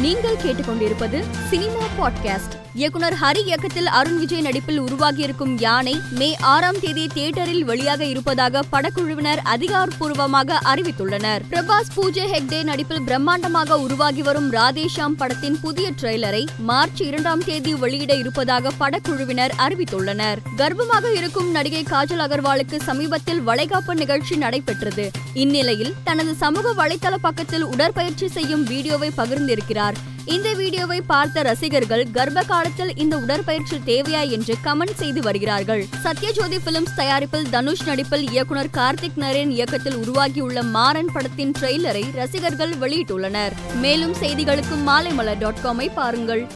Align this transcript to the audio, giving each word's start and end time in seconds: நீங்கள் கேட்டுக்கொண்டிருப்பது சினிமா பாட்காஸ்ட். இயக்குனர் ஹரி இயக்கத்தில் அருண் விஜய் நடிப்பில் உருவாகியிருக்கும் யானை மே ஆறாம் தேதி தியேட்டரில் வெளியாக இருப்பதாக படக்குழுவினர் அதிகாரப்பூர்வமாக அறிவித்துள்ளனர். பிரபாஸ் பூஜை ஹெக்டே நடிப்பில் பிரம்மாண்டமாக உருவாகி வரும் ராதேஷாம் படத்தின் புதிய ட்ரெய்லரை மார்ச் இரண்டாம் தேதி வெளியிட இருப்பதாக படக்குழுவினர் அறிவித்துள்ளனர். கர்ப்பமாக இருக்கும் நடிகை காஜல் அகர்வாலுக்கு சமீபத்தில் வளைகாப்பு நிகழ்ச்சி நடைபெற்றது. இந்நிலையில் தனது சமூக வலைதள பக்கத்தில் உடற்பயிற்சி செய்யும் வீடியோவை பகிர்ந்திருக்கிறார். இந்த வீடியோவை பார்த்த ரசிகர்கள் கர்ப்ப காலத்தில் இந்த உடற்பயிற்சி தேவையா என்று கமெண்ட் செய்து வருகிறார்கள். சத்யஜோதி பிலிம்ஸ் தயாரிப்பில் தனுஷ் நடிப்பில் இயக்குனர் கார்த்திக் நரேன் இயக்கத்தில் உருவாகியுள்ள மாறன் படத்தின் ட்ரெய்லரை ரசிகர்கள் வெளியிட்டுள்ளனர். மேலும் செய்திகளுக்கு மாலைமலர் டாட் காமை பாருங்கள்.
நீங்கள் 0.00 0.36
கேட்டுக்கொண்டிருப்பது 0.36 1.24
சினிமா 1.48 1.84
பாட்காஸ்ட். 2.00 2.56
இயக்குனர் 2.74 3.14
ஹரி 3.22 3.44
இயக்கத்தில் 3.44 3.86
அருண் 3.86 4.18
விஜய் 4.18 4.40
நடிப்பில் 4.40 4.80
உருவாகியிருக்கும் 4.80 5.58
யானை 5.58 6.00
மே 6.10 6.36
ஆறாம் 6.40 6.80
தேதி 6.80 7.06
தியேட்டரில் 7.06 7.68
வெளியாக 7.68 8.00
இருப்பதாக 8.00 8.62
படக்குழுவினர் 8.72 9.38
அதிகாரப்பூர்வமாக 9.44 10.58
அறிவித்துள்ளனர். 10.74 11.40
பிரபாஸ் 11.50 11.90
பூஜை 11.94 12.30
ஹெக்டே 12.30 12.62
நடிப்பில் 12.62 13.00
பிரம்மாண்டமாக 13.00 13.70
உருவாகி 13.70 14.22
வரும் 14.22 14.52
ராதேஷாம் 14.52 15.16
படத்தின் 15.16 15.60
புதிய 15.60 15.90
ட்ரெய்லரை 16.00 16.46
மார்ச் 16.58 17.00
இரண்டாம் 17.00 17.44
தேதி 17.44 17.74
வெளியிட 17.74 18.14
இருப்பதாக 18.14 18.70
படக்குழுவினர் 18.80 19.50
அறிவித்துள்ளனர். 19.58 20.36
கர்ப்பமாக 20.56 21.16
இருக்கும் 21.16 21.50
நடிகை 21.50 21.82
காஜல் 21.82 22.22
அகர்வாலுக்கு 22.26 22.82
சமீபத்தில் 22.82 23.46
வளைகாப்பு 23.46 23.94
நிகழ்ச்சி 23.94 24.36
நடைபெற்றது. 24.36 25.10
இந்நிலையில் 25.34 25.94
தனது 26.04 26.34
சமூக 26.34 26.86
வலைதள 26.86 27.14
பக்கத்தில் 27.20 27.64
உடற்பயிற்சி 27.64 28.28
செய்யும் 28.28 28.64
வீடியோவை 28.64 29.10
பகிர்ந்திருக்கிறார். 29.16 29.86
இந்த 30.34 30.48
வீடியோவை 30.54 30.98
பார்த்த 31.10 31.42
ரசிகர்கள் 31.42 32.02
கர்ப்ப 32.16 32.40
காலத்தில் 32.42 32.90
இந்த 33.02 33.14
உடற்பயிற்சி 33.16 33.76
தேவையா 33.86 34.22
என்று 34.36 34.54
கமெண்ட் 34.64 34.98
செய்து 35.02 35.20
வருகிறார்கள். 35.20 35.82
சத்யஜோதி 36.04 36.58
பிலிம்ஸ் 36.64 36.94
தயாரிப்பில் 36.94 37.46
தனுஷ் 37.54 37.84
நடிப்பில் 37.86 38.24
இயக்குனர் 38.30 38.70
கார்த்திக் 38.76 39.18
நரேன் 39.24 39.52
இயக்கத்தில் 39.56 39.96
உருவாகியுள்ள 40.02 40.62
மாறன் 40.76 41.10
படத்தின் 41.14 41.54
ட்ரெய்லரை 41.60 42.04
ரசிகர்கள் 42.14 42.74
வெளியிட்டுள்ளனர். 42.82 43.56
மேலும் 43.84 44.14
செய்திகளுக்கு 44.20 44.78
மாலைமலர் 44.86 45.38
டாட் 45.38 45.62
காமை 45.64 45.88
பாருங்கள். 45.94 46.44